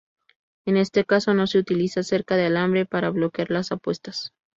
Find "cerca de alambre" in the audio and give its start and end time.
2.01-2.87